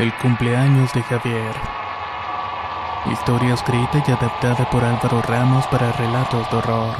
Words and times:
El 0.00 0.14
cumpleaños 0.14 0.90
de 0.94 1.02
Javier. 1.02 1.54
Historia 3.12 3.52
escrita 3.52 4.02
y 4.08 4.10
adaptada 4.10 4.70
por 4.70 4.82
Álvaro 4.82 5.20
Ramos 5.20 5.66
para 5.66 5.92
relatos 5.92 6.50
de 6.50 6.56
horror. 6.56 6.96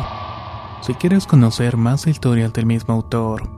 Si 0.83 0.93
quieres 0.93 1.27
conocer 1.27 1.79
más 1.79 2.07
historias 2.07 2.53
del 2.53 2.67
mismo 2.67 2.93
autor, 2.93 3.49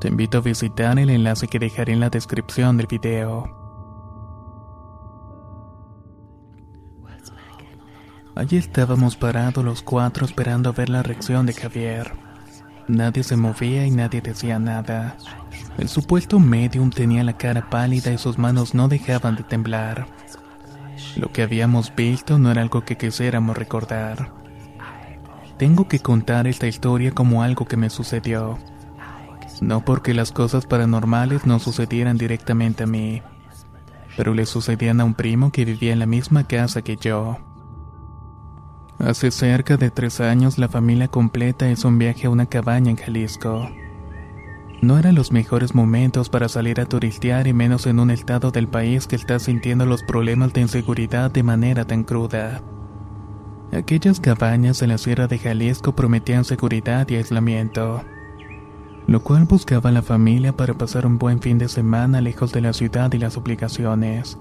te 0.00 0.08
invito 0.08 0.36
a 0.36 0.42
visitar 0.42 0.98
el 0.98 1.08
enlace 1.08 1.48
que 1.48 1.58
dejaré 1.58 1.94
en 1.94 2.00
la 2.00 2.10
descripción 2.10 2.76
del 2.76 2.86
video. 2.86 3.48
Allí 8.34 8.58
estábamos 8.58 9.16
parados 9.16 9.64
los 9.64 9.80
cuatro 9.80 10.26
esperando 10.26 10.68
a 10.68 10.72
ver 10.72 10.90
la 10.90 11.02
reacción 11.02 11.46
de 11.46 11.54
Javier. 11.54 12.12
Nadie 12.86 13.22
se 13.22 13.38
movía 13.38 13.86
y 13.86 13.90
nadie 13.90 14.20
decía 14.20 14.58
nada. 14.58 15.16
El 15.78 15.88
supuesto 15.88 16.38
medium 16.38 16.90
tenía 16.90 17.24
la 17.24 17.36
cara 17.36 17.68
pálida 17.68 18.12
y 18.12 18.18
sus 18.18 18.38
manos 18.38 18.74
no 18.74 18.88
dejaban 18.88 19.36
de 19.36 19.42
temblar. 19.42 20.06
Lo 21.16 21.32
que 21.32 21.42
habíamos 21.42 21.94
visto 21.94 22.38
no 22.38 22.50
era 22.50 22.62
algo 22.62 22.84
que 22.84 22.96
quisiéramos 22.96 23.56
recordar. 23.56 24.32
Tengo 25.58 25.88
que 25.88 26.00
contar 26.00 26.46
esta 26.46 26.66
historia 26.66 27.12
como 27.12 27.42
algo 27.42 27.66
que 27.66 27.76
me 27.76 27.90
sucedió. 27.90 28.58
No 29.60 29.84
porque 29.84 30.14
las 30.14 30.32
cosas 30.32 30.66
paranormales 30.66 31.46
no 31.46 31.58
sucedieran 31.58 32.18
directamente 32.18 32.84
a 32.84 32.86
mí, 32.86 33.22
pero 34.16 34.34
le 34.34 34.46
sucedían 34.46 35.00
a 35.00 35.04
un 35.04 35.14
primo 35.14 35.52
que 35.52 35.64
vivía 35.64 35.92
en 35.92 36.00
la 36.00 36.06
misma 36.06 36.44
casa 36.44 36.82
que 36.82 36.96
yo. 36.96 37.38
Hace 38.98 39.30
cerca 39.30 39.76
de 39.76 39.90
tres 39.90 40.20
años 40.20 40.58
la 40.58 40.68
familia 40.68 41.08
completa 41.08 41.68
hizo 41.68 41.88
un 41.88 41.98
viaje 41.98 42.26
a 42.26 42.30
una 42.30 42.46
cabaña 42.46 42.90
en 42.90 42.96
Jalisco. 42.96 43.68
No 44.84 44.98
eran 44.98 45.14
los 45.14 45.32
mejores 45.32 45.74
momentos 45.74 46.28
para 46.28 46.46
salir 46.46 46.78
a 46.78 46.84
turistear 46.84 47.46
y 47.46 47.54
menos 47.54 47.86
en 47.86 47.98
un 47.98 48.10
estado 48.10 48.50
del 48.50 48.68
país 48.68 49.06
que 49.06 49.16
está 49.16 49.38
sintiendo 49.38 49.86
los 49.86 50.02
problemas 50.02 50.52
de 50.52 50.60
inseguridad 50.60 51.30
de 51.30 51.42
manera 51.42 51.86
tan 51.86 52.04
cruda. 52.04 52.60
Aquellas 53.72 54.20
cabañas 54.20 54.82
en 54.82 54.90
la 54.90 54.98
sierra 54.98 55.26
de 55.26 55.38
Jalisco 55.38 55.96
prometían 55.96 56.44
seguridad 56.44 57.08
y 57.08 57.16
aislamiento, 57.16 58.04
lo 59.06 59.22
cual 59.22 59.46
buscaba 59.46 59.90
la 59.90 60.02
familia 60.02 60.54
para 60.54 60.74
pasar 60.74 61.06
un 61.06 61.16
buen 61.16 61.40
fin 61.40 61.56
de 61.56 61.68
semana 61.68 62.20
lejos 62.20 62.52
de 62.52 62.60
la 62.60 62.74
ciudad 62.74 63.10
y 63.14 63.18
las 63.18 63.38
obligaciones. 63.38 64.36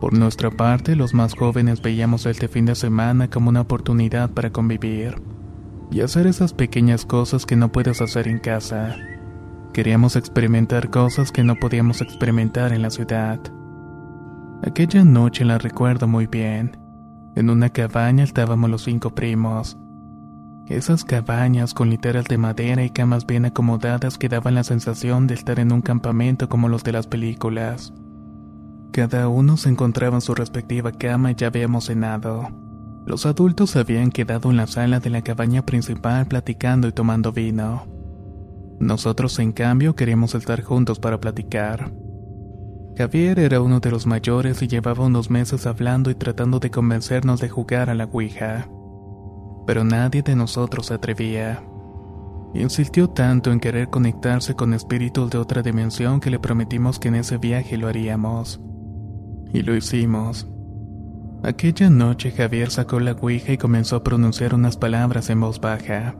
Por 0.00 0.14
nuestra 0.14 0.50
parte, 0.50 0.96
los 0.96 1.14
más 1.14 1.36
jóvenes 1.36 1.80
veíamos 1.80 2.26
este 2.26 2.48
fin 2.48 2.66
de 2.66 2.74
semana 2.74 3.30
como 3.30 3.50
una 3.50 3.60
oportunidad 3.60 4.32
para 4.32 4.50
convivir 4.50 5.22
y 5.92 6.00
hacer 6.00 6.26
esas 6.26 6.52
pequeñas 6.52 7.06
cosas 7.06 7.46
que 7.46 7.54
no 7.54 7.70
puedes 7.70 8.00
hacer 8.00 8.26
en 8.26 8.40
casa. 8.40 8.96
Queríamos 9.74 10.14
experimentar 10.14 10.88
cosas 10.88 11.32
que 11.32 11.42
no 11.42 11.56
podíamos 11.56 12.00
experimentar 12.00 12.72
en 12.72 12.80
la 12.80 12.90
ciudad. 12.90 13.40
Aquella 14.62 15.02
noche 15.02 15.44
la 15.44 15.58
recuerdo 15.58 16.06
muy 16.06 16.28
bien. 16.28 16.78
En 17.34 17.50
una 17.50 17.70
cabaña 17.70 18.22
estábamos 18.22 18.70
los 18.70 18.84
cinco 18.84 19.10
primos. 19.16 19.76
Esas 20.68 21.02
cabañas 21.04 21.74
con 21.74 21.90
literas 21.90 22.26
de 22.26 22.38
madera 22.38 22.84
y 22.84 22.90
camas 22.90 23.26
bien 23.26 23.46
acomodadas 23.46 24.16
que 24.16 24.28
daban 24.28 24.54
la 24.54 24.62
sensación 24.62 25.26
de 25.26 25.34
estar 25.34 25.58
en 25.58 25.72
un 25.72 25.82
campamento 25.82 26.48
como 26.48 26.68
los 26.68 26.84
de 26.84 26.92
las 26.92 27.08
películas. 27.08 27.92
Cada 28.92 29.26
uno 29.26 29.56
se 29.56 29.70
encontraba 29.70 30.18
en 30.18 30.20
su 30.20 30.36
respectiva 30.36 30.92
cama 30.92 31.32
y 31.32 31.34
ya 31.34 31.48
habíamos 31.48 31.86
cenado. 31.86 32.48
Los 33.06 33.26
adultos 33.26 33.74
habían 33.74 34.12
quedado 34.12 34.52
en 34.52 34.56
la 34.56 34.68
sala 34.68 35.00
de 35.00 35.10
la 35.10 35.22
cabaña 35.22 35.62
principal 35.62 36.26
platicando 36.26 36.86
y 36.86 36.92
tomando 36.92 37.32
vino. 37.32 38.03
Nosotros, 38.78 39.38
en 39.38 39.52
cambio, 39.52 39.94
queríamos 39.94 40.34
estar 40.34 40.62
juntos 40.62 40.98
para 40.98 41.20
platicar. 41.20 41.92
Javier 42.96 43.40
era 43.40 43.60
uno 43.60 43.80
de 43.80 43.90
los 43.90 44.06
mayores 44.06 44.62
y 44.62 44.68
llevaba 44.68 45.04
unos 45.04 45.28
meses 45.28 45.66
hablando 45.66 46.10
y 46.10 46.14
tratando 46.14 46.60
de 46.60 46.70
convencernos 46.70 47.40
de 47.40 47.48
jugar 47.48 47.90
a 47.90 47.94
la 47.94 48.04
Ouija. 48.04 48.68
Pero 49.66 49.82
nadie 49.82 50.22
de 50.22 50.36
nosotros 50.36 50.86
se 50.86 50.94
atrevía. 50.94 51.64
Insistió 52.54 53.08
tanto 53.08 53.50
en 53.50 53.58
querer 53.58 53.88
conectarse 53.88 54.54
con 54.54 54.74
espíritus 54.74 55.28
de 55.30 55.38
otra 55.38 55.62
dimensión 55.62 56.20
que 56.20 56.30
le 56.30 56.38
prometimos 56.38 57.00
que 57.00 57.08
en 57.08 57.16
ese 57.16 57.38
viaje 57.38 57.76
lo 57.76 57.88
haríamos. 57.88 58.60
Y 59.52 59.62
lo 59.62 59.74
hicimos. 59.74 60.46
Aquella 61.42 61.90
noche 61.90 62.30
Javier 62.30 62.70
sacó 62.70 63.00
la 63.00 63.12
Ouija 63.12 63.52
y 63.52 63.58
comenzó 63.58 63.96
a 63.96 64.04
pronunciar 64.04 64.54
unas 64.54 64.76
palabras 64.76 65.30
en 65.30 65.40
voz 65.40 65.60
baja. 65.60 66.14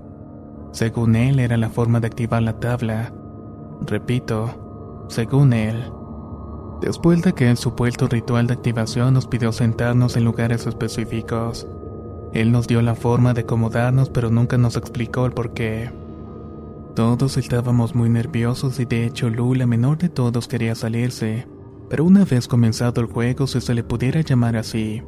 Según 0.74 1.14
él 1.14 1.38
era 1.38 1.56
la 1.56 1.70
forma 1.70 2.00
de 2.00 2.08
activar 2.08 2.42
la 2.42 2.58
tabla. 2.58 3.12
Repito, 3.86 5.04
según 5.06 5.52
él. 5.52 5.84
Después 6.80 7.22
de 7.22 7.32
que 7.32 7.48
el 7.48 7.56
supuesto 7.56 8.08
ritual 8.08 8.48
de 8.48 8.54
activación 8.54 9.14
nos 9.14 9.28
pidió 9.28 9.52
sentarnos 9.52 10.16
en 10.16 10.24
lugares 10.24 10.66
específicos. 10.66 11.68
Él 12.32 12.50
nos 12.50 12.66
dio 12.66 12.82
la 12.82 12.96
forma 12.96 13.34
de 13.34 13.42
acomodarnos 13.42 14.10
pero 14.10 14.30
nunca 14.30 14.58
nos 14.58 14.76
explicó 14.76 15.26
el 15.26 15.32
por 15.32 15.54
qué. 15.54 15.92
Todos 16.96 17.36
estábamos 17.36 17.94
muy 17.94 18.10
nerviosos 18.10 18.80
y 18.80 18.84
de 18.84 19.06
hecho 19.06 19.30
Lu, 19.30 19.54
la 19.54 19.68
menor 19.68 19.98
de 19.98 20.08
todos, 20.08 20.48
quería 20.48 20.74
salirse. 20.74 21.46
Pero 21.88 22.04
una 22.04 22.24
vez 22.24 22.48
comenzado 22.48 23.00
el 23.00 23.06
juego, 23.06 23.46
si 23.46 23.60
se 23.60 23.74
le 23.74 23.84
pudiera 23.84 24.22
llamar 24.22 24.56
así, 24.56 25.04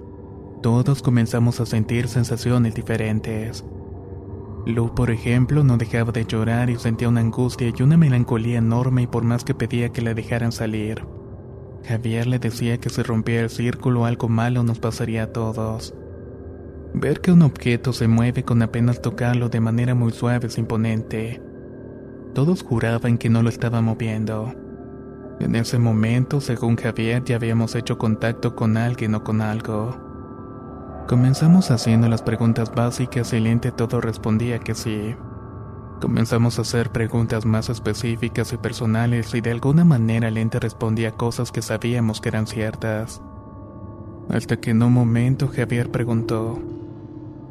todos 0.62 1.03
comenzamos 1.03 1.59
a 1.59 1.66
sentir 1.66 2.06
sensaciones 2.06 2.76
diferentes. 2.76 3.65
Lu, 4.66 4.93
por 4.97 5.12
ejemplo, 5.12 5.62
no 5.62 5.77
dejaba 5.77 6.10
de 6.10 6.25
llorar 6.25 6.71
y 6.71 6.77
sentía 6.77 7.09
una 7.09 7.21
angustia 7.21 7.72
y 7.75 7.82
una 7.82 7.97
melancolía 7.97 8.59
enorme 8.59 9.03
y 9.03 9.06
por 9.06 9.22
más 9.22 9.44
que 9.44 9.54
pedía 9.54 9.91
que 9.91 10.03
la 10.03 10.12
dejaran 10.12 10.50
salir. 10.50 11.04
Javier 11.84 12.27
le 12.27 12.41
decía 12.41 12.78
que 12.78 12.91
si 12.91 13.00
rompía 13.03 13.43
el 13.43 13.50
círculo 13.50 14.05
algo 14.05 14.28
malo 14.28 14.65
nos 14.65 14.81
pasaría 14.81 15.22
a 15.22 15.32
todos. 15.32 15.94
Ver 16.94 17.21
que 17.21 17.31
un 17.31 17.43
objeto 17.43 17.93
se 17.93 18.09
mueve 18.09 18.43
con 18.43 18.60
apenas 18.60 19.00
tocarlo 19.00 19.49
de 19.49 19.60
manera 19.60 19.94
muy 19.94 20.10
suave 20.10 20.49
es 20.49 20.59
imponente. 20.59 21.41
Todos 22.34 22.65
juraban 22.65 23.19
que 23.19 23.31
no 23.31 23.43
lo 23.43 23.50
estaba 23.50 23.81
moviendo. 23.81 24.53
En 25.38 25.55
ese 25.55 25.78
momento, 25.78 26.41
según 26.41 26.76
Javier, 26.76 27.22
ya 27.25 27.37
habíamos 27.37 27.76
hecho 27.76 27.99
contacto 27.99 28.56
con 28.56 28.76
alguien 28.76 29.15
o 29.15 29.22
con 29.22 29.43
algo. 29.43 30.06
Comenzamos 31.09 31.71
haciendo 31.71 32.09
las 32.09 32.22
preguntas 32.22 32.75
básicas 32.75 33.32
y 33.32 33.37
el 33.37 33.47
ente 33.47 33.70
todo 33.70 34.00
respondía 34.00 34.58
que 34.58 34.75
sí. 34.75 35.14
Comenzamos 36.00 36.58
a 36.58 36.62
hacer 36.62 36.91
preguntas 36.91 37.47
más 37.47 37.69
específicas 37.69 38.53
y 38.53 38.56
personales 38.56 39.32
y 39.32 39.41
de 39.41 39.53
alguna 39.53 39.85
manera 39.85 40.26
el 40.26 40.37
ente 40.37 40.58
respondía 40.58 41.12
cosas 41.12 41.53
que 41.53 41.62
sabíamos 41.62 42.20
que 42.20 42.31
eran 42.31 42.49
ciertas. 42.49 43.23
Hasta 44.29 44.56
que 44.56 44.73
en 44.73 44.82
un 44.82 44.93
momento 44.93 45.47
Javier 45.47 45.93
preguntó, 45.93 46.58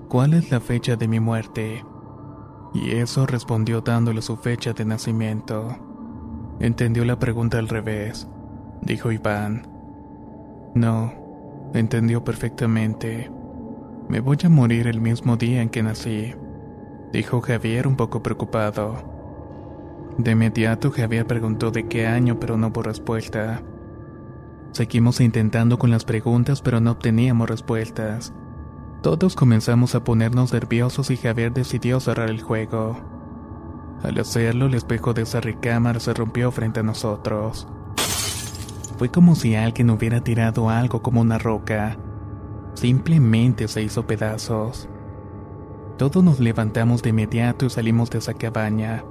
¿cuál 0.09 0.33
es 0.33 0.51
la 0.51 0.59
fecha 0.59 0.97
de 0.97 1.07
mi 1.07 1.21
muerte? 1.21 1.85
Y 2.73 2.91
eso 2.91 3.25
respondió 3.25 3.79
dándole 3.79 4.21
su 4.21 4.35
fecha 4.35 4.73
de 4.73 4.83
nacimiento. 4.83 5.77
Entendió 6.59 7.05
la 7.05 7.17
pregunta 7.19 7.57
al 7.57 7.69
revés, 7.69 8.27
dijo 8.81 9.13
Iván. 9.13 9.65
No, 10.75 11.13
entendió 11.73 12.25
perfectamente. 12.25 13.31
Me 14.07 14.19
voy 14.19 14.37
a 14.43 14.49
morir 14.49 14.87
el 14.87 15.01
mismo 15.01 15.35
día 15.35 15.63
en 15.63 15.69
que 15.69 15.81
nací, 15.81 16.35
dijo 17.11 17.41
Javier 17.41 17.87
un 17.87 17.95
poco 17.95 18.21
preocupado. 18.21 19.15
De 20.19 20.31
inmediato 20.31 20.91
Javier 20.91 21.25
preguntó 21.25 21.71
de 21.71 21.87
qué 21.87 22.05
año, 22.05 22.39
pero 22.39 22.55
no 22.55 22.67
hubo 22.67 22.83
respuesta. 22.83 23.63
Seguimos 24.71 25.21
intentando 25.21 25.79
con 25.79 25.89
las 25.89 26.05
preguntas, 26.05 26.61
pero 26.61 26.79
no 26.79 26.91
obteníamos 26.91 27.49
respuestas. 27.49 28.31
Todos 29.01 29.35
comenzamos 29.35 29.95
a 29.95 30.03
ponernos 30.03 30.53
nerviosos 30.53 31.09
y 31.09 31.17
Javier 31.17 31.51
decidió 31.51 31.99
cerrar 31.99 32.29
el 32.29 32.41
juego. 32.41 32.97
Al 34.03 34.19
hacerlo, 34.19 34.67
el 34.67 34.75
espejo 34.75 35.13
de 35.13 35.23
esa 35.23 35.41
recámara 35.41 35.99
se 35.99 36.13
rompió 36.13 36.51
frente 36.51 36.81
a 36.81 36.83
nosotros. 36.83 37.67
Fue 38.97 39.09
como 39.09 39.35
si 39.35 39.55
alguien 39.55 39.89
hubiera 39.89 40.21
tirado 40.21 40.69
algo 40.69 41.01
como 41.01 41.21
una 41.21 41.37
roca. 41.37 41.97
Simplemente 42.75 43.67
se 43.67 43.81
hizo 43.81 44.05
pedazos. 44.05 44.89
Todos 45.97 46.23
nos 46.23 46.39
levantamos 46.41 47.01
de 47.01 47.09
inmediato 47.09 47.65
y 47.65 47.69
salimos 47.69 48.09
de 48.09 48.17
esa 48.17 48.33
cabaña. 48.33 49.03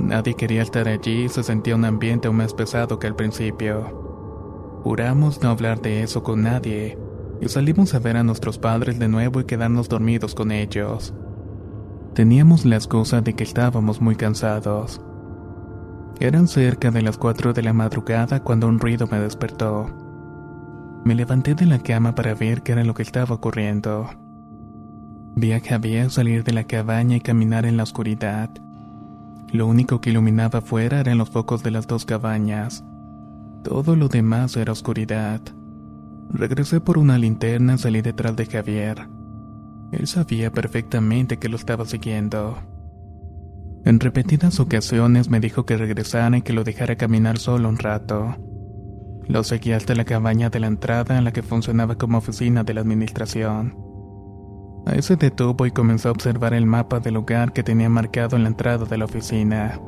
Nadie 0.00 0.34
quería 0.34 0.62
estar 0.62 0.88
allí 0.88 1.24
y 1.24 1.28
se 1.28 1.42
sentía 1.42 1.76
un 1.76 1.84
ambiente 1.84 2.26
aún 2.26 2.38
más 2.38 2.54
pesado 2.54 2.98
que 2.98 3.06
al 3.06 3.14
principio. 3.14 4.80
Juramos 4.82 5.42
no 5.42 5.50
hablar 5.50 5.82
de 5.82 6.02
eso 6.02 6.22
con 6.22 6.42
nadie 6.42 6.98
y 7.40 7.48
salimos 7.48 7.94
a 7.94 7.98
ver 7.98 8.16
a 8.16 8.24
nuestros 8.24 8.58
padres 8.58 8.98
de 8.98 9.08
nuevo 9.08 9.40
y 9.40 9.44
quedarnos 9.44 9.90
dormidos 9.90 10.34
con 10.34 10.50
ellos. 10.50 11.12
Teníamos 12.14 12.64
la 12.64 12.76
excusa 12.76 13.20
de 13.20 13.34
que 13.34 13.44
estábamos 13.44 14.00
muy 14.00 14.16
cansados. 14.16 15.02
Eran 16.18 16.48
cerca 16.48 16.90
de 16.90 17.02
las 17.02 17.18
4 17.18 17.52
de 17.52 17.62
la 17.62 17.72
madrugada 17.72 18.42
cuando 18.42 18.68
un 18.68 18.78
ruido 18.78 19.06
me 19.06 19.20
despertó. 19.20 20.01
Me 21.04 21.16
levanté 21.16 21.56
de 21.56 21.66
la 21.66 21.80
cama 21.80 22.14
para 22.14 22.34
ver 22.34 22.62
qué 22.62 22.72
era 22.72 22.84
lo 22.84 22.94
que 22.94 23.02
estaba 23.02 23.34
ocurriendo. 23.34 24.08
Vi 25.34 25.52
a 25.52 25.60
Javier 25.60 26.10
salir 26.10 26.44
de 26.44 26.52
la 26.52 26.64
cabaña 26.64 27.16
y 27.16 27.20
caminar 27.20 27.66
en 27.66 27.76
la 27.76 27.82
oscuridad. 27.82 28.50
Lo 29.50 29.66
único 29.66 30.00
que 30.00 30.10
iluminaba 30.10 30.60
afuera 30.60 31.00
eran 31.00 31.18
los 31.18 31.30
focos 31.30 31.64
de 31.64 31.72
las 31.72 31.88
dos 31.88 32.04
cabañas. 32.04 32.84
Todo 33.64 33.96
lo 33.96 34.08
demás 34.08 34.56
era 34.56 34.72
oscuridad. 34.72 35.40
Regresé 36.30 36.80
por 36.80 36.98
una 36.98 37.18
linterna 37.18 37.74
y 37.74 37.78
salí 37.78 38.00
detrás 38.00 38.36
de 38.36 38.46
Javier. 38.46 39.08
Él 39.90 40.06
sabía 40.06 40.52
perfectamente 40.52 41.38
que 41.38 41.48
lo 41.48 41.56
estaba 41.56 41.84
siguiendo. 41.84 42.58
En 43.84 43.98
repetidas 43.98 44.60
ocasiones 44.60 45.28
me 45.28 45.40
dijo 45.40 45.66
que 45.66 45.76
regresara 45.76 46.38
y 46.38 46.42
que 46.42 46.52
lo 46.52 46.62
dejara 46.62 46.96
caminar 46.96 47.38
solo 47.38 47.68
un 47.68 47.78
rato. 47.78 48.36
Lo 49.28 49.44
seguí 49.44 49.72
hasta 49.72 49.94
la 49.94 50.04
cabaña 50.04 50.50
de 50.50 50.60
la 50.60 50.66
entrada 50.66 51.16
en 51.16 51.24
la 51.24 51.32
que 51.32 51.42
funcionaba 51.42 51.96
como 51.96 52.18
oficina 52.18 52.64
de 52.64 52.74
la 52.74 52.80
administración. 52.80 53.76
Ahí 54.84 55.00
se 55.00 55.16
detuvo 55.16 55.64
y 55.64 55.70
comenzó 55.70 56.08
a 56.08 56.12
observar 56.12 56.54
el 56.54 56.66
mapa 56.66 56.98
del 56.98 57.14
lugar 57.14 57.52
que 57.52 57.62
tenía 57.62 57.88
marcado 57.88 58.36
en 58.36 58.42
la 58.42 58.48
entrada 58.48 58.84
de 58.84 58.98
la 58.98 59.04
oficina. 59.04 59.80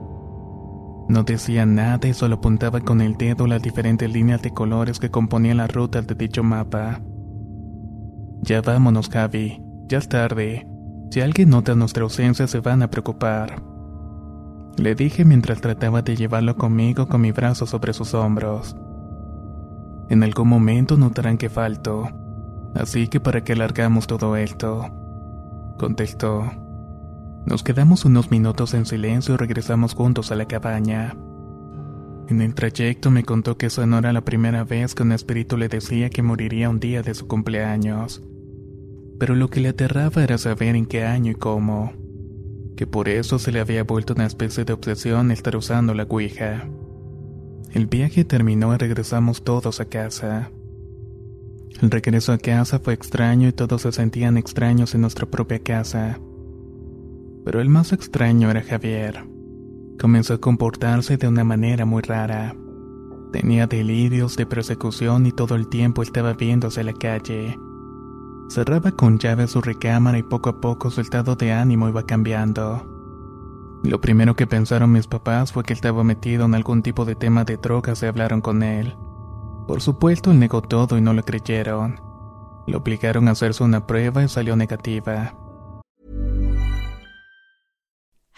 No 1.09 1.23
decía 1.25 1.67
nada 1.67 2.09
y 2.09 2.15
solo 2.15 2.37
apuntaba 2.37 2.81
con 2.81 3.01
el 3.01 3.17
dedo 3.17 3.47
las 3.47 3.61
diferentes 3.61 4.11
líneas 4.11 4.41
de 4.41 4.53
colores 4.53 4.99
que 4.99 5.11
componían 5.11 5.59
la 5.59 5.67
ruta 5.67 6.01
de 6.01 6.15
dicho 6.15 6.43
mapa. 6.43 7.01
Ya 8.43 8.63
vámonos, 8.63 9.09
Javi. 9.11 9.61
Ya 9.89 9.99
es 9.99 10.09
tarde. 10.09 10.67
Si 11.11 11.21
alguien 11.21 11.51
nota 11.51 11.75
nuestra 11.75 12.05
ausencia 12.05 12.47
se 12.47 12.61
van 12.61 12.83
a 12.83 12.91
preocupar. 12.91 13.63
Le 14.77 14.95
dije 14.95 15.25
mientras 15.25 15.61
trataba 15.61 16.03
de 16.03 16.17
llevarlo 16.17 16.57
conmigo 16.57 17.07
con 17.07 17.21
mi 17.21 17.33
brazo 17.33 17.67
sobre 17.67 17.93
sus 17.93 18.15
hombros. 18.15 18.77
En 20.09 20.23
algún 20.23 20.49
momento 20.49 20.97
notarán 20.97 21.39
que 21.39 21.49
falto, 21.49 22.09
así 22.75 23.09
que 23.09 23.21
para 23.21 23.43
qué 23.43 23.55
alargamos 23.55 24.07
todo 24.07 24.37
esto, 24.37 24.91
contestó. 25.79 26.45
Nos 27.47 27.63
quedamos 27.63 28.05
unos 28.05 28.31
minutos 28.31 28.75
en 28.75 28.87
silencio 28.87 29.35
y 29.35 29.37
regresamos 29.37 29.95
juntos 29.95 30.33
a 30.33 30.37
la 30.37 30.47
cabaña. 30.47 31.15
En 32.29 32.41
el 32.41 32.55
trayecto 32.55 33.11
me 33.11 33.23
contó 33.23 33.59
que 33.59 33.67
esa 33.67 33.85
no 33.85 33.99
era 33.99 34.13
la 34.13 34.23
primera 34.23 34.65
vez 34.65 34.95
que 34.95 35.03
un 35.03 35.13
espíritu 35.13 35.59
le 35.59 35.69
decía 35.69 36.09
que 36.09 36.23
moriría 36.23 36.71
un 36.71 36.81
día 36.81 37.03
de 37.03 37.15
su 37.15 37.29
cumpleaños. 37.29 38.23
Pero 39.19 39.35
lo 39.35 39.51
que 39.51 39.61
le 39.61 39.69
aterraba 39.69 40.25
era 40.25 40.39
saber 40.39 40.75
en 40.75 40.87
qué 40.87 41.05
año 41.05 41.33
y 41.33 41.35
cómo. 41.35 41.93
Que 42.77 42.87
por 42.87 43.09
eso 43.11 43.39
se 43.39 43.53
le 43.53 43.61
había 43.61 43.85
vuelto 43.85 44.15
una 44.15 44.27
especie 44.27 44.65
de 44.65 44.73
obsesión 44.73 45.31
estar 45.31 45.55
usando 45.55 45.93
la 45.93 46.05
Ouija. 46.05 46.67
El 47.75 47.89
viaje 47.89 48.25
terminó 48.25 48.73
y 48.73 48.79
regresamos 48.79 49.43
todos 49.43 49.81
a 49.81 49.87
casa. 49.87 50.53
El 51.83 51.91
regreso 51.91 52.33
a 52.33 52.39
casa 52.39 52.79
fue 52.79 52.95
extraño 52.95 53.49
y 53.49 53.53
todos 53.53 53.83
se 53.83 53.91
sentían 53.91 54.37
extraños 54.37 54.95
en 54.95 55.01
nuestra 55.01 55.27
propia 55.27 55.59
casa. 55.59 56.21
Pero 57.45 57.61
el 57.61 57.69
más 57.69 57.93
extraño 57.93 58.49
era 58.49 58.63
Javier. 58.63 59.25
Comenzó 60.01 60.35
a 60.35 60.39
comportarse 60.39 61.17
de 61.17 61.27
una 61.27 61.43
manera 61.43 61.85
muy 61.85 62.03
rara. 62.03 62.55
Tenía 63.33 63.67
delirios 63.67 64.37
de 64.37 64.47
persecución 64.47 65.27
y 65.27 65.33
todo 65.33 65.57
el 65.57 65.67
tiempo 65.67 66.05
estaba 66.05 66.33
viéndose 66.35 66.83
a 66.83 66.85
la 66.85 66.93
calle. 66.93 67.59
Cerraba 68.51 68.93
con 68.93 69.19
llave 69.19 69.49
su 69.49 69.61
recámara 69.61 70.17
y 70.17 70.23
poco 70.23 70.49
a 70.49 70.61
poco 70.61 70.93
su 70.93 71.01
estado 71.01 71.35
de 71.35 71.51
ánimo 71.51 71.89
iba 71.89 72.07
cambiando. 72.07 72.94
Lo 73.85 74.01
primero 74.01 74.35
que 74.35 74.47
pensaron 74.47 74.93
mis 74.93 75.07
papás 75.07 75.53
fue 75.53 75.63
que 75.63 75.75
estaba 75.75 76.03
metido 76.05 76.47
en 76.47 76.55
algún 76.55 76.83
tipo 76.83 77.05
de 77.05 77.15
tema 77.15 77.45
de 77.45 77.59
drogas 77.59 78.03
y 78.03 78.07
hablaron 78.07 78.41
con 78.41 78.63
él. 78.63 78.97
Por 79.69 79.83
supuesto, 79.83 80.31
él 80.31 80.39
negó 80.39 80.63
todo 80.63 80.97
y 80.97 81.03
no 81.03 81.13
lo 81.13 81.23
creyeron. 81.23 82.01
Lo 82.67 82.79
obligaron 82.79 83.29
a 83.29 83.33
hacerse 83.33 83.63
una 83.63 83.87
prueba 83.87 84.25
y 84.25 84.29
salió 84.29 84.57
negativa. 84.57 85.35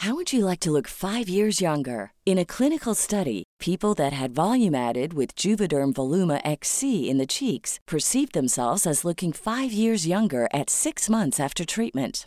How 0.04 0.14
would 0.14 0.32
you 0.32 0.44
like 0.44 0.60
to 0.60 0.72
look 0.72 0.88
five 0.88 1.28
years 1.28 1.60
younger? 1.60 2.10
In 2.24 2.38
a 2.38 2.44
clinical 2.44 2.94
study, 2.94 3.44
people 3.60 3.94
that 3.94 4.12
had 4.12 4.34
volume 4.34 4.74
added 4.74 5.14
with 5.14 5.36
Juvederm 5.36 5.92
Voluma 5.94 6.40
XC 6.44 7.08
in 7.08 7.18
the 7.18 7.26
cheeks 7.26 7.78
perceived 7.86 8.32
themselves 8.32 8.84
as 8.84 9.04
looking 9.04 9.32
five 9.32 9.72
years 9.72 10.08
younger 10.08 10.48
at 10.52 10.70
six 10.70 11.08
months 11.08 11.38
after 11.38 11.64
treatment. 11.64 12.26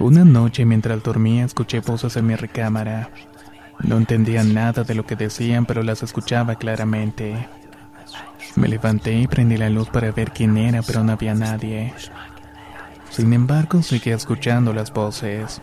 Una 0.00 0.24
noche 0.24 0.64
mientras 0.64 1.02
dormía 1.02 1.44
escuché 1.44 1.80
voces 1.80 2.16
en 2.16 2.26
mi 2.26 2.36
recámara. 2.36 3.10
No 3.82 3.96
entendía 3.96 4.44
nada 4.44 4.84
de 4.84 4.94
lo 4.94 5.04
que 5.04 5.16
decían, 5.16 5.66
pero 5.66 5.82
las 5.82 6.04
escuchaba 6.04 6.54
claramente. 6.54 7.48
Me 8.54 8.68
levanté 8.68 9.14
y 9.18 9.26
prendí 9.26 9.56
la 9.56 9.70
luz 9.70 9.88
para 9.88 10.12
ver 10.12 10.30
quién 10.30 10.56
era, 10.56 10.82
pero 10.82 11.02
no 11.02 11.12
había 11.12 11.34
nadie. 11.34 11.92
Sin 13.10 13.32
embargo, 13.32 13.82
seguía 13.82 14.14
escuchando 14.14 14.72
las 14.72 14.92
voces. 14.92 15.60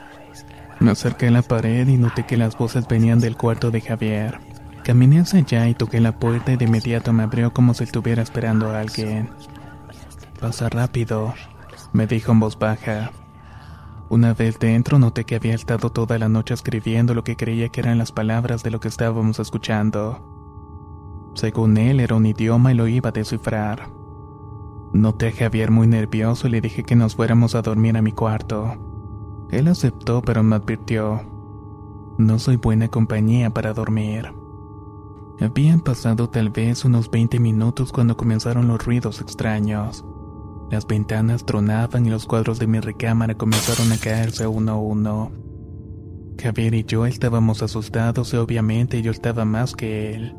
Me 0.79 0.91
acerqué 0.91 1.27
a 1.27 1.31
la 1.31 1.41
pared 1.41 1.87
y 1.87 1.95
noté 1.95 2.25
que 2.25 2.35
las 2.35 2.57
voces 2.57 2.85
venían 2.89 3.21
del 3.21 3.37
cuarto 3.37 3.71
de 3.71 3.79
Javier. 3.79 4.39
Caminé 4.83 5.21
hacia 5.21 5.39
allá 5.39 5.69
y 5.69 5.75
toqué 5.75 6.01
la 6.01 6.11
puerta 6.11 6.51
y 6.51 6.57
de 6.57 6.65
inmediato 6.65 7.13
me 7.13 7.23
abrió 7.23 7.53
como 7.53 7.73
si 7.73 7.85
estuviera 7.85 8.21
esperando 8.21 8.69
a 8.69 8.81
alguien. 8.81 9.29
Pasa 10.41 10.67
rápido, 10.67 11.33
me 11.93 12.05
dijo 12.05 12.33
en 12.33 12.41
voz 12.41 12.59
baja. 12.59 13.11
Una 14.07 14.35
vez 14.35 14.59
dentro 14.59 14.99
noté 14.99 15.25
que 15.25 15.35
había 15.35 15.55
estado 15.55 15.89
toda 15.91 16.19
la 16.19 16.29
noche 16.29 16.53
escribiendo 16.53 17.15
lo 17.15 17.23
que 17.23 17.35
creía 17.35 17.69
que 17.69 17.81
eran 17.81 17.97
las 17.97 18.11
palabras 18.11 18.61
de 18.61 18.69
lo 18.69 18.79
que 18.79 18.87
estábamos 18.87 19.39
escuchando. 19.39 20.19
Según 21.33 21.77
él 21.77 21.99
era 21.99 22.15
un 22.15 22.25
idioma 22.25 22.71
y 22.71 22.75
lo 22.75 22.87
iba 22.87 23.09
a 23.09 23.13
descifrar. 23.13 23.89
Noté 24.93 25.29
a 25.29 25.31
Javier 25.31 25.71
muy 25.71 25.87
nervioso 25.87 26.47
y 26.47 26.51
le 26.51 26.61
dije 26.61 26.83
que 26.83 26.95
nos 26.95 27.15
fuéramos 27.15 27.55
a 27.55 27.63
dormir 27.63 27.97
a 27.97 28.01
mi 28.03 28.11
cuarto. 28.11 28.75
Él 29.49 29.67
aceptó 29.67 30.21
pero 30.21 30.43
me 30.43 30.55
advirtió. 30.55 31.21
No 32.17 32.37
soy 32.37 32.57
buena 32.57 32.87
compañía 32.89 33.49
para 33.49 33.73
dormir. 33.73 34.33
Habían 35.41 35.81
pasado 35.81 36.29
tal 36.29 36.49
vez 36.49 36.85
unos 36.85 37.09
20 37.09 37.39
minutos 37.39 37.91
cuando 37.91 38.15
comenzaron 38.15 38.67
los 38.67 38.85
ruidos 38.85 39.19
extraños. 39.19 40.05
Las 40.71 40.87
ventanas 40.87 41.45
tronaban 41.45 42.05
y 42.05 42.09
los 42.09 42.25
cuadros 42.25 42.59
de 42.59 42.67
mi 42.67 42.79
recámara 42.79 43.35
comenzaron 43.35 43.91
a 43.91 43.97
caerse 43.97 44.47
uno 44.47 44.71
a 44.71 44.75
uno. 44.75 45.31
Javier 46.41 46.73
y 46.73 46.83
yo 46.83 47.05
estábamos 47.05 47.61
asustados 47.63 48.33
y 48.33 48.37
obviamente 48.37 49.01
yo 49.01 49.11
estaba 49.11 49.45
más 49.45 49.73
que 49.73 50.13
él. 50.13 50.35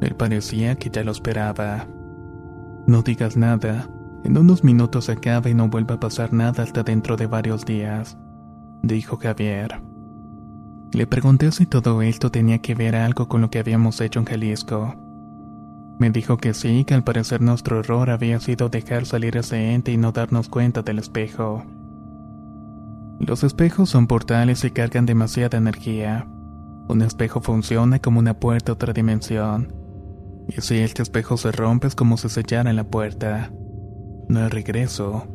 Él 0.00 0.14
parecía 0.16 0.76
que 0.76 0.90
ya 0.90 1.02
lo 1.04 1.12
esperaba. 1.12 1.88
No 2.86 3.02
digas 3.02 3.36
nada, 3.36 3.90
en 4.24 4.38
unos 4.38 4.64
minutos 4.64 5.08
acaba 5.08 5.50
y 5.50 5.54
no 5.54 5.68
vuelve 5.68 5.94
a 5.94 6.00
pasar 6.00 6.32
nada 6.32 6.62
hasta 6.62 6.82
dentro 6.82 7.16
de 7.16 7.26
varios 7.26 7.64
días, 7.64 8.16
dijo 8.82 9.16
Javier. 9.16 9.82
Le 10.92 11.06
pregunté 11.06 11.52
si 11.52 11.66
todo 11.66 12.00
esto 12.00 12.30
tenía 12.30 12.60
que 12.60 12.74
ver 12.74 12.96
algo 12.96 13.28
con 13.28 13.42
lo 13.42 13.50
que 13.50 13.58
habíamos 13.58 14.00
hecho 14.00 14.20
en 14.20 14.24
Jalisco. 14.24 15.07
Me 15.98 16.10
dijo 16.10 16.36
que 16.36 16.54
sí, 16.54 16.84
que 16.84 16.94
al 16.94 17.02
parecer 17.02 17.40
nuestro 17.40 17.80
error 17.80 18.10
había 18.10 18.38
sido 18.38 18.68
dejar 18.68 19.04
salir 19.04 19.36
ese 19.36 19.74
ente 19.74 19.90
y 19.90 19.96
no 19.96 20.12
darnos 20.12 20.48
cuenta 20.48 20.82
del 20.82 21.00
espejo. 21.00 21.64
Los 23.18 23.42
espejos 23.42 23.90
son 23.90 24.06
portales 24.06 24.64
y 24.64 24.70
cargan 24.70 25.04
demasiada 25.04 25.58
energía. 25.58 26.28
Un 26.88 27.02
espejo 27.02 27.40
funciona 27.40 27.98
como 27.98 28.20
una 28.20 28.34
puerta 28.34 28.70
a 28.70 28.74
otra 28.74 28.92
dimensión. 28.92 29.74
Y 30.46 30.60
si 30.60 30.76
este 30.76 31.02
espejo 31.02 31.36
se 31.36 31.50
rompe 31.50 31.88
es 31.88 31.96
como 31.96 32.16
si 32.16 32.28
sellara 32.28 32.72
la 32.72 32.84
puerta. 32.84 33.50
No 34.28 34.40
hay 34.40 34.48
regreso. 34.48 35.26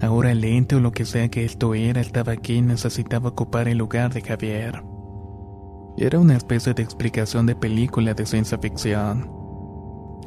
Ahora 0.00 0.32
el 0.32 0.42
ente 0.44 0.76
o 0.76 0.80
lo 0.80 0.92
que 0.92 1.04
sea 1.04 1.28
que 1.28 1.44
esto 1.44 1.74
era 1.74 2.00
estaba 2.00 2.32
aquí 2.32 2.54
y 2.54 2.62
necesitaba 2.62 3.28
ocupar 3.28 3.68
el 3.68 3.78
lugar 3.78 4.12
de 4.14 4.22
Javier. 4.22 4.82
Era 5.98 6.18
una 6.18 6.36
especie 6.36 6.72
de 6.74 6.82
explicación 6.82 7.46
de 7.46 7.56
película 7.56 8.14
de 8.14 8.26
ciencia 8.26 8.58
ficción. 8.58 9.45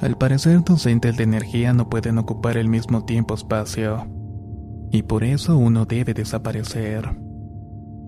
Al 0.02 0.18
parecer 0.18 0.64
dos 0.64 0.86
entes 0.86 1.18
de 1.18 1.24
energía 1.24 1.74
no 1.74 1.90
pueden 1.90 2.18
ocupar 2.18 2.58
el 2.58 2.70
mismo 2.70 3.04
tiempo-espacio. 3.04 4.08
Y 4.92 5.04
por 5.04 5.26
eso 5.26 5.58
uno 5.58 5.86
debe 5.86 6.14
desaparecer. 6.14 7.18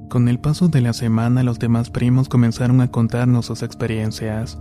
Con 0.09 0.29
el 0.29 0.39
paso 0.39 0.69
de 0.69 0.81
la 0.81 0.93
semana 0.93 1.43
los 1.43 1.59
demás 1.59 1.89
primos 1.89 2.29
comenzaron 2.29 2.79
a 2.79 2.89
contarnos 2.89 3.45
sus 3.45 3.61
experiencias. 3.61 4.57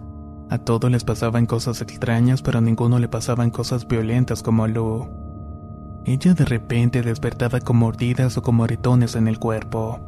A 0.51 0.59
todos 0.59 0.91
les 0.91 1.05
pasaban 1.05 1.47
cosas 1.47 1.81
extrañas, 1.83 2.43
pero 2.43 2.59
a 2.59 2.63
ninguno 2.63 2.99
le 2.99 3.09
pasaban 3.09 3.51
cosas 3.51 3.87
violentas 3.87 4.43
como 4.43 4.65
a 4.65 4.69
Lu. 4.69 5.09
Ella 6.05 6.35
de 6.35 6.45
repente 6.45 7.03
despertaba 7.03 7.61
con 7.61 7.77
mordidas 7.77 8.37
o 8.39 8.43
con 8.43 8.57
moretones 8.57 9.15
en 9.15 9.29
el 9.29 9.39
cuerpo. 9.39 10.01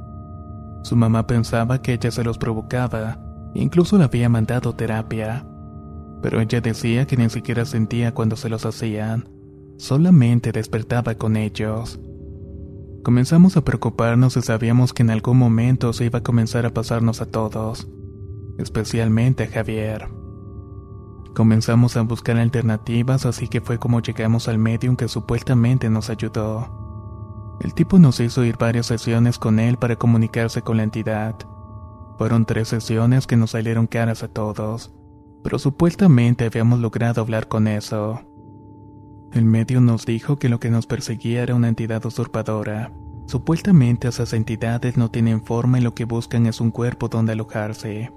Su 0.82 0.96
mamá 0.96 1.28
pensaba 1.28 1.80
que 1.80 1.92
ella 1.92 2.10
se 2.10 2.24
los 2.24 2.38
provocaba, 2.38 3.18
incluso 3.54 3.96
le 3.96 4.04
había 4.04 4.28
mandado 4.28 4.74
terapia. 4.74 5.46
Pero 6.22 6.40
ella 6.40 6.60
decía 6.60 7.06
que 7.06 7.16
ni 7.16 7.28
siquiera 7.28 7.64
sentía 7.64 8.14
cuando 8.14 8.36
se 8.36 8.48
los 8.48 8.64
hacían, 8.64 9.28
solamente 9.76 10.52
despertaba 10.52 11.16
con 11.16 11.36
ellos. 11.36 12.00
Comenzamos 13.02 13.56
a 13.56 13.64
preocuparnos 13.64 14.36
y 14.36 14.42
sabíamos 14.42 14.92
que 14.92 15.02
en 15.02 15.10
algún 15.10 15.36
momento 15.36 15.92
se 15.92 16.04
iba 16.04 16.20
a 16.20 16.22
comenzar 16.22 16.64
a 16.64 16.72
pasarnos 16.72 17.20
a 17.20 17.26
todos, 17.26 17.88
especialmente 18.58 19.42
a 19.42 19.48
Javier. 19.48 20.08
Comenzamos 21.34 21.96
a 21.96 22.02
buscar 22.02 22.36
alternativas, 22.36 23.26
así 23.26 23.48
que 23.48 23.60
fue 23.60 23.78
como 23.78 24.00
llegamos 24.00 24.46
al 24.46 24.58
medium 24.58 24.94
que 24.94 25.08
supuestamente 25.08 25.90
nos 25.90 26.10
ayudó. 26.10 27.58
El 27.60 27.74
tipo 27.74 27.98
nos 27.98 28.20
hizo 28.20 28.44
ir 28.44 28.56
varias 28.56 28.86
sesiones 28.86 29.38
con 29.38 29.58
él 29.58 29.78
para 29.78 29.96
comunicarse 29.96 30.62
con 30.62 30.76
la 30.76 30.82
entidad. 30.84 31.34
Fueron 32.18 32.44
tres 32.44 32.68
sesiones 32.68 33.26
que 33.26 33.36
nos 33.36 33.52
salieron 33.52 33.86
caras 33.86 34.22
a 34.22 34.28
todos, 34.28 34.92
pero 35.42 35.58
supuestamente 35.58 36.46
habíamos 36.46 36.80
logrado 36.80 37.20
hablar 37.20 37.48
con 37.48 37.66
eso. 37.68 38.20
El 39.32 39.44
medium 39.44 39.86
nos 39.86 40.04
dijo 40.04 40.38
que 40.38 40.48
lo 40.48 40.60
que 40.60 40.70
nos 40.70 40.86
perseguía 40.86 41.42
era 41.42 41.54
una 41.54 41.68
entidad 41.68 42.04
usurpadora. 42.04 42.92
Supuestamente 43.26 44.08
esas 44.08 44.32
entidades 44.34 44.96
no 44.96 45.10
tienen 45.10 45.42
forma 45.42 45.78
y 45.78 45.82
lo 45.82 45.94
que 45.94 46.04
buscan 46.04 46.46
es 46.46 46.60
un 46.60 46.70
cuerpo 46.70 47.08
donde 47.08 47.32
alojarse. 47.32 48.12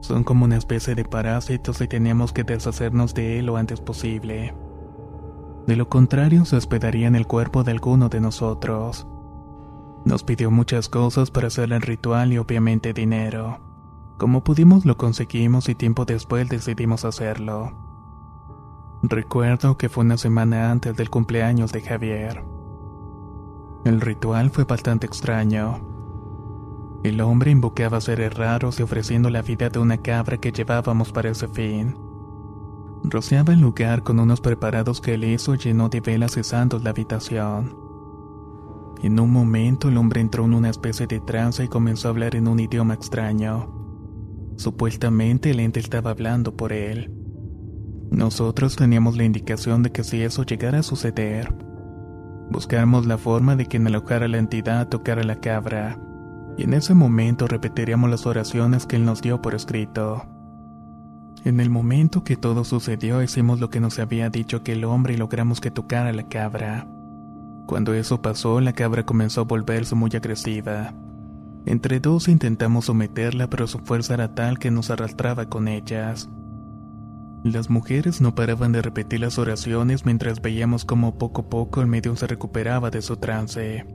Son 0.00 0.22
como 0.22 0.44
una 0.44 0.56
especie 0.56 0.94
de 0.94 1.04
parásitos 1.04 1.80
y 1.80 1.88
tenemos 1.88 2.32
que 2.32 2.44
deshacernos 2.44 3.14
de 3.14 3.38
él 3.38 3.46
lo 3.46 3.56
antes 3.56 3.80
posible. 3.80 4.54
De 5.66 5.76
lo 5.76 5.88
contrario, 5.88 6.44
se 6.44 6.56
hospedaría 6.56 7.08
en 7.08 7.16
el 7.16 7.26
cuerpo 7.26 7.64
de 7.64 7.72
alguno 7.72 8.08
de 8.08 8.20
nosotros. 8.20 9.08
Nos 10.04 10.22
pidió 10.22 10.50
muchas 10.50 10.88
cosas 10.88 11.30
para 11.30 11.46
hacer 11.46 11.72
el 11.72 11.80
ritual 11.80 12.32
y 12.32 12.38
obviamente 12.38 12.92
dinero. 12.92 13.73
Como 14.16 14.44
pudimos 14.44 14.84
lo 14.84 14.96
conseguimos 14.96 15.68
y 15.68 15.74
tiempo 15.74 16.04
después 16.04 16.48
decidimos 16.48 17.04
hacerlo. 17.04 17.72
Recuerdo 19.02 19.76
que 19.76 19.88
fue 19.88 20.04
una 20.04 20.16
semana 20.16 20.70
antes 20.70 20.96
del 20.96 21.10
cumpleaños 21.10 21.72
de 21.72 21.82
Javier. 21.82 22.44
El 23.84 24.00
ritual 24.00 24.50
fue 24.50 24.64
bastante 24.64 25.06
extraño. 25.06 25.80
El 27.02 27.20
hombre 27.20 27.50
invocaba 27.50 28.00
seres 28.00 28.32
raros 28.32 28.80
y 28.80 28.82
ofreciendo 28.82 29.28
la 29.28 29.42
vida 29.42 29.68
de 29.68 29.78
una 29.78 29.98
cabra 29.98 30.38
que 30.38 30.52
llevábamos 30.52 31.12
para 31.12 31.30
ese 31.30 31.48
fin. 31.48 31.98
Rociaba 33.02 33.52
el 33.52 33.60
lugar 33.60 34.02
con 34.02 34.20
unos 34.20 34.40
preparados 34.40 35.02
que 35.02 35.14
él 35.14 35.24
hizo 35.24 35.54
llenó 35.56 35.90
de 35.90 36.00
velas 36.00 36.32
cesando 36.32 36.78
la 36.78 36.90
habitación. 36.90 37.76
En 39.02 39.20
un 39.20 39.30
momento 39.30 39.88
el 39.88 39.98
hombre 39.98 40.22
entró 40.22 40.46
en 40.46 40.54
una 40.54 40.70
especie 40.70 41.06
de 41.06 41.20
trance 41.20 41.62
y 41.62 41.68
comenzó 41.68 42.08
a 42.08 42.12
hablar 42.12 42.36
en 42.36 42.48
un 42.48 42.60
idioma 42.60 42.94
extraño. 42.94 43.68
Supuestamente 44.56 45.50
el 45.50 45.60
ente 45.60 45.80
estaba 45.80 46.10
hablando 46.10 46.56
por 46.56 46.72
él. 46.72 47.12
Nosotros 48.10 48.76
teníamos 48.76 49.16
la 49.16 49.24
indicación 49.24 49.82
de 49.82 49.90
que 49.90 50.04
si 50.04 50.22
eso 50.22 50.44
llegara 50.44 50.78
a 50.78 50.82
suceder, 50.82 51.54
buscáramos 52.50 53.06
la 53.06 53.18
forma 53.18 53.56
de 53.56 53.66
que 53.66 53.76
en 53.76 53.86
alojara 53.86 54.28
la 54.28 54.38
entidad 54.38 54.88
tocara 54.88 55.24
la 55.24 55.40
cabra 55.40 55.98
y 56.56 56.62
en 56.62 56.74
ese 56.74 56.94
momento 56.94 57.46
repetiríamos 57.46 58.10
las 58.10 58.26
oraciones 58.26 58.86
que 58.86 58.96
él 58.96 59.04
nos 59.04 59.22
dio 59.22 59.42
por 59.42 59.54
escrito. 59.54 60.24
En 61.44 61.60
el 61.60 61.68
momento 61.68 62.24
que 62.24 62.36
todo 62.36 62.64
sucedió 62.64 63.22
hicimos 63.22 63.60
lo 63.60 63.70
que 63.70 63.80
nos 63.80 63.98
había 63.98 64.30
dicho 64.30 64.58
aquel 64.58 64.84
hombre 64.84 65.14
y 65.14 65.16
logramos 65.16 65.60
que 65.60 65.70
tocara 65.70 66.12
la 66.12 66.28
cabra. 66.28 66.86
Cuando 67.66 67.92
eso 67.92 68.22
pasó, 68.22 68.60
la 68.60 68.72
cabra 68.72 69.04
comenzó 69.04 69.42
a 69.42 69.44
volverse 69.44 69.94
muy 69.94 70.10
agresiva. 70.14 70.94
Entre 71.66 71.98
dos 71.98 72.28
intentamos 72.28 72.86
someterla, 72.86 73.48
pero 73.48 73.66
su 73.66 73.78
fuerza 73.78 74.14
era 74.14 74.34
tal 74.34 74.58
que 74.58 74.70
nos 74.70 74.90
arrastraba 74.90 75.48
con 75.48 75.68
ellas. 75.68 76.28
Las 77.42 77.70
mujeres 77.70 78.20
no 78.20 78.34
paraban 78.34 78.72
de 78.72 78.82
repetir 78.82 79.20
las 79.20 79.38
oraciones 79.38 80.04
mientras 80.04 80.40
veíamos 80.40 80.84
cómo 80.84 81.18
poco 81.18 81.42
a 81.42 81.48
poco 81.48 81.80
el 81.80 81.86
medium 81.86 82.16
se 82.16 82.26
recuperaba 82.26 82.90
de 82.90 83.02
su 83.02 83.16
trance. 83.16 83.86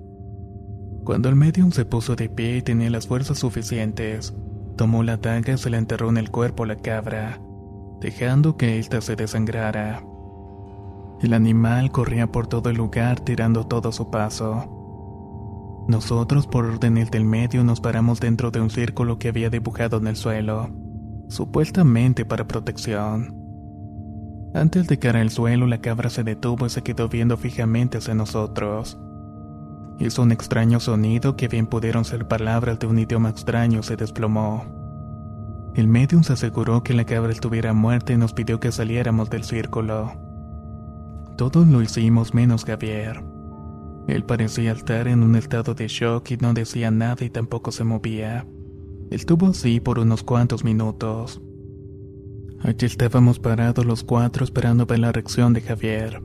Cuando 1.03 1.29
el 1.29 1.35
medium 1.35 1.71
se 1.71 1.85
puso 1.85 2.15
de 2.15 2.29
pie 2.29 2.57
y 2.57 2.61
tenía 2.61 2.89
las 2.89 3.07
fuerzas 3.07 3.39
suficientes, 3.39 4.35
tomó 4.75 5.03
la 5.03 5.17
daga 5.17 5.53
y 5.53 5.57
se 5.57 5.69
la 5.69 5.77
enterró 5.77 6.09
en 6.09 6.17
el 6.17 6.29
cuerpo 6.29 6.63
a 6.63 6.67
la 6.67 6.75
cabra, 6.75 7.41
dejando 8.01 8.55
que 8.55 8.77
ésta 8.79 9.01
se 9.01 9.15
desangrara. 9.15 10.03
El 11.21 11.33
animal 11.33 11.91
corría 11.91 12.31
por 12.31 12.47
todo 12.47 12.69
el 12.69 12.77
lugar 12.77 13.19
tirando 13.19 13.65
todo 13.65 13.91
su 13.91 14.09
paso. 14.09 14.78
Nosotros, 15.87 16.45
por 16.45 16.65
órdenes 16.65 17.09
del 17.09 17.25
medio, 17.25 17.63
nos 17.63 17.81
paramos 17.81 18.19
dentro 18.19 18.51
de 18.51 18.61
un 18.61 18.69
círculo 18.69 19.17
que 19.17 19.29
había 19.29 19.49
dibujado 19.49 19.97
en 19.97 20.07
el 20.07 20.15
suelo, 20.15 20.69
supuestamente 21.29 22.25
para 22.25 22.47
protección. 22.47 23.35
Antes 24.53 24.87
de 24.87 24.97
caer 24.97 25.17
al 25.17 25.29
suelo, 25.29 25.67
la 25.67 25.79
cabra 25.79 26.09
se 26.09 26.23
detuvo 26.23 26.65
y 26.65 26.69
se 26.69 26.81
quedó 26.81 27.07
viendo 27.07 27.37
fijamente 27.37 27.99
hacia 27.99 28.15
nosotros. 28.15 28.99
Hizo 29.99 30.21
un 30.23 30.31
extraño 30.31 30.79
sonido 30.79 31.35
que 31.35 31.47
bien 31.47 31.67
pudieron 31.67 32.05
ser 32.05 32.27
palabras 32.27 32.79
de 32.79 32.87
un 32.87 32.97
idioma 32.99 33.29
extraño, 33.29 33.83
se 33.83 33.95
desplomó. 33.95 34.65
El 35.75 35.87
medium 35.87 36.23
se 36.23 36.33
aseguró 36.33 36.83
que 36.83 36.93
la 36.93 37.05
cabra 37.05 37.31
estuviera 37.31 37.73
muerta 37.73 38.13
y 38.13 38.17
nos 38.17 38.33
pidió 38.33 38.59
que 38.59 38.71
saliéramos 38.71 39.29
del 39.29 39.43
círculo. 39.43 40.13
Todos 41.37 41.67
lo 41.67 41.81
hicimos 41.81 42.33
menos 42.33 42.65
Javier. 42.65 43.23
Él 44.09 44.23
parecía 44.23 44.71
estar 44.71 45.07
en 45.07 45.21
un 45.21 45.35
estado 45.35 45.75
de 45.75 45.87
shock 45.87 46.31
y 46.31 46.37
no 46.37 46.55
decía 46.55 46.89
nada 46.89 47.23
y 47.23 47.29
tampoco 47.29 47.71
se 47.71 47.83
movía. 47.83 48.47
Estuvo 49.11 49.47
así 49.47 49.79
por 49.79 49.99
unos 49.99 50.23
cuantos 50.23 50.63
minutos. 50.63 51.39
Allí 52.63 52.87
estábamos 52.87 53.37
parados 53.37 53.85
los 53.85 54.03
cuatro 54.03 54.43
esperando 54.43 54.87
ver 54.87 54.97
la 54.97 55.11
reacción 55.11 55.53
de 55.53 55.61
Javier. 55.61 56.23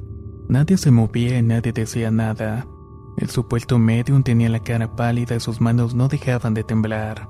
Nadie 0.48 0.78
se 0.78 0.90
movía 0.90 1.38
y 1.38 1.42
nadie 1.42 1.72
decía 1.72 2.10
nada. 2.10 2.66
El 3.18 3.28
supuesto 3.28 3.78
medium 3.78 4.22
tenía 4.22 4.48
la 4.48 4.60
cara 4.60 4.96
pálida 4.96 5.36
y 5.36 5.40
sus 5.40 5.60
manos 5.60 5.94
no 5.94 6.08
dejaban 6.08 6.54
de 6.54 6.64
temblar. 6.64 7.28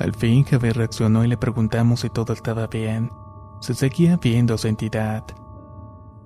Al 0.00 0.14
fin 0.14 0.42
Javier 0.42 0.76
reaccionó 0.76 1.24
y 1.24 1.28
le 1.28 1.36
preguntamos 1.36 2.00
si 2.00 2.10
todo 2.10 2.32
estaba 2.32 2.66
bien. 2.66 3.12
Se 3.60 3.72
seguía 3.74 4.16
viendo 4.16 4.58
su 4.58 4.66
entidad. 4.66 5.24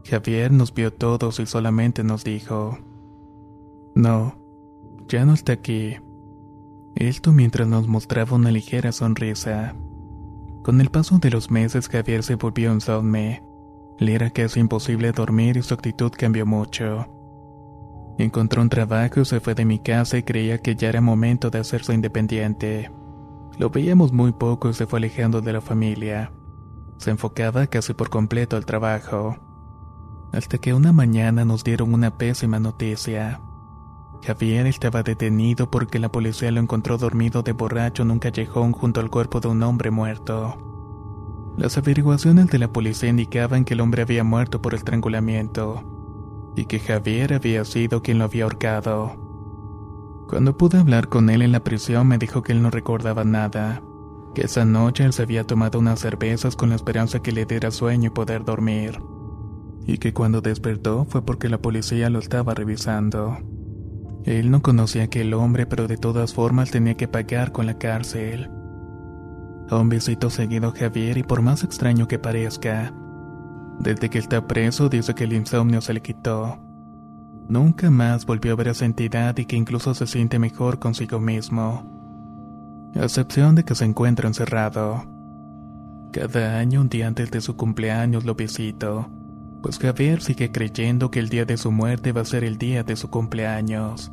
Javier 0.06 0.50
nos 0.50 0.72
vio 0.72 0.94
todos 0.94 1.38
y 1.40 1.44
solamente 1.44 2.02
nos 2.02 2.24
dijo, 2.24 2.78
No, 3.98 4.36
ya 5.08 5.24
no 5.24 5.34
está 5.34 5.54
aquí. 5.54 5.96
Esto 6.94 7.32
mientras 7.32 7.66
nos 7.66 7.88
mostraba 7.88 8.36
una 8.36 8.52
ligera 8.52 8.92
sonrisa. 8.92 9.74
Con 10.62 10.80
el 10.80 10.88
paso 10.88 11.18
de 11.18 11.32
los 11.32 11.50
meses 11.50 11.88
Javier 11.88 12.22
se 12.22 12.36
volvió 12.36 12.72
insomne. 12.72 13.42
Le 13.98 14.14
era 14.14 14.30
casi 14.30 14.60
imposible 14.60 15.10
dormir 15.10 15.56
y 15.56 15.62
su 15.62 15.74
actitud 15.74 16.12
cambió 16.16 16.46
mucho. 16.46 17.08
Encontró 18.18 18.62
un 18.62 18.68
trabajo 18.68 19.22
y 19.22 19.24
se 19.24 19.40
fue 19.40 19.56
de 19.56 19.64
mi 19.64 19.80
casa 19.80 20.16
y 20.16 20.22
creía 20.22 20.58
que 20.58 20.76
ya 20.76 20.90
era 20.90 21.00
momento 21.00 21.50
de 21.50 21.58
hacerse 21.58 21.92
independiente. 21.92 22.92
Lo 23.58 23.68
veíamos 23.68 24.12
muy 24.12 24.30
poco 24.30 24.68
y 24.70 24.74
se 24.74 24.86
fue 24.86 25.00
alejando 25.00 25.40
de 25.40 25.54
la 25.54 25.60
familia. 25.60 26.30
Se 26.98 27.10
enfocaba 27.10 27.66
casi 27.66 27.94
por 27.94 28.10
completo 28.10 28.56
al 28.56 28.64
trabajo. 28.64 29.36
Hasta 30.32 30.58
que 30.58 30.72
una 30.72 30.92
mañana 30.92 31.44
nos 31.44 31.64
dieron 31.64 31.92
una 31.92 32.16
pésima 32.16 32.60
noticia. 32.60 33.40
Javier 34.24 34.66
estaba 34.66 35.02
detenido 35.02 35.70
porque 35.70 35.98
la 35.98 36.10
policía 36.10 36.50
lo 36.50 36.60
encontró 36.60 36.98
dormido 36.98 37.42
de 37.42 37.52
borracho 37.52 38.02
en 38.02 38.10
un 38.10 38.18
callejón 38.18 38.72
junto 38.72 39.00
al 39.00 39.10
cuerpo 39.10 39.40
de 39.40 39.48
un 39.48 39.62
hombre 39.62 39.90
muerto. 39.90 40.56
Las 41.56 41.76
averiguaciones 41.78 42.48
de 42.48 42.58
la 42.58 42.72
policía 42.72 43.08
indicaban 43.08 43.64
que 43.64 43.74
el 43.74 43.80
hombre 43.80 44.02
había 44.02 44.24
muerto 44.24 44.62
por 44.62 44.74
estrangulamiento 44.74 45.82
y 46.56 46.66
que 46.66 46.78
Javier 46.78 47.34
había 47.34 47.64
sido 47.64 48.02
quien 48.02 48.18
lo 48.18 48.24
había 48.24 48.44
ahorcado. 48.44 49.28
Cuando 50.28 50.56
pude 50.56 50.78
hablar 50.78 51.08
con 51.08 51.30
él 51.30 51.42
en 51.42 51.52
la 51.52 51.64
prisión 51.64 52.06
me 52.06 52.18
dijo 52.18 52.42
que 52.42 52.52
él 52.52 52.62
no 52.62 52.70
recordaba 52.70 53.24
nada, 53.24 53.82
que 54.34 54.42
esa 54.42 54.64
noche 54.64 55.04
él 55.04 55.12
se 55.12 55.22
había 55.22 55.44
tomado 55.44 55.78
unas 55.78 56.00
cervezas 56.00 56.54
con 56.54 56.68
la 56.68 56.74
esperanza 56.74 57.20
que 57.20 57.32
le 57.32 57.46
diera 57.46 57.70
sueño 57.70 58.08
y 58.08 58.10
poder 58.10 58.44
dormir, 58.44 59.00
y 59.86 59.98
que 59.98 60.12
cuando 60.12 60.40
despertó 60.40 61.06
fue 61.06 61.22
porque 61.22 61.48
la 61.48 61.58
policía 61.58 62.10
lo 62.10 62.18
estaba 62.18 62.54
revisando. 62.54 63.38
Él 64.24 64.50
no 64.50 64.62
conocía 64.62 65.02
a 65.02 65.04
aquel 65.06 65.32
hombre, 65.34 65.66
pero 65.66 65.86
de 65.86 65.96
todas 65.96 66.34
formas 66.34 66.70
tenía 66.70 66.96
que 66.96 67.08
pagar 67.08 67.52
con 67.52 67.66
la 67.66 67.78
cárcel. 67.78 68.50
A 69.70 69.76
un 69.76 69.88
visito 69.88 70.30
seguido 70.30 70.72
Javier 70.72 71.18
y 71.18 71.22
por 71.22 71.42
más 71.42 71.62
extraño 71.62 72.08
que 72.08 72.18
parezca, 72.18 72.92
desde 73.78 74.10
que 74.10 74.18
está 74.18 74.46
preso 74.46 74.88
dice 74.88 75.14
que 75.14 75.24
el 75.24 75.32
insomnio 75.32 75.80
se 75.80 75.92
le 75.94 76.02
quitó. 76.02 76.58
Nunca 77.48 77.90
más 77.90 78.26
volvió 78.26 78.52
a 78.52 78.56
ver 78.56 78.68
a 78.68 78.72
esa 78.72 78.84
entidad 78.84 79.36
y 79.38 79.46
que 79.46 79.56
incluso 79.56 79.94
se 79.94 80.06
siente 80.06 80.38
mejor 80.38 80.78
consigo 80.78 81.20
mismo. 81.20 82.90
A 82.94 83.04
excepción 83.04 83.54
de 83.54 83.64
que 83.64 83.74
se 83.74 83.84
encuentra 83.84 84.26
encerrado. 84.26 85.04
Cada 86.12 86.58
año, 86.58 86.80
un 86.80 86.88
día 86.88 87.06
antes 87.06 87.30
de 87.30 87.40
su 87.40 87.56
cumpleaños, 87.56 88.24
lo 88.24 88.34
visito, 88.34 89.08
pues 89.62 89.78
Javier 89.78 90.22
sigue 90.22 90.50
creyendo 90.52 91.10
que 91.10 91.18
el 91.18 91.28
día 91.28 91.44
de 91.44 91.56
su 91.56 91.72
muerte 91.72 92.12
va 92.12 92.20
a 92.22 92.24
ser 92.26 92.44
el 92.44 92.58
día 92.58 92.84
de 92.84 92.96
su 92.96 93.10
cumpleaños. 93.10 94.12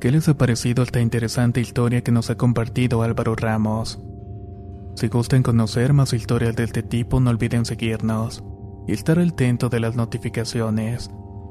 ¿Qué 0.00 0.10
les 0.10 0.28
ha 0.28 0.34
parecido 0.34 0.82
esta 0.82 1.00
interesante 1.00 1.60
historia 1.60 2.02
que 2.02 2.12
nos 2.12 2.28
ha 2.28 2.36
compartido 2.36 3.02
Álvaro 3.02 3.34
Ramos? 3.34 3.98
Si 4.94 5.08
gustan 5.08 5.42
conocer 5.42 5.92
más 5.92 6.12
historias 6.12 6.54
de 6.54 6.64
este 6.64 6.82
tipo, 6.82 7.18
no 7.20 7.30
olviden 7.30 7.64
seguirnos 7.64 8.44
y 8.86 8.92
estar 8.92 9.18
atento 9.18 9.68
de 9.68 9.80
las 9.80 9.96
notificaciones, 9.96 11.10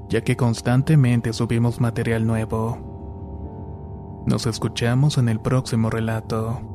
ya 0.09 0.21
que 0.21 0.37
constantemente 0.37 1.33
subimos 1.33 1.81
material 1.81 2.25
nuevo. 2.25 4.23
Nos 4.27 4.45
escuchamos 4.45 5.17
en 5.17 5.29
el 5.29 5.39
próximo 5.39 5.89
relato. 5.89 6.74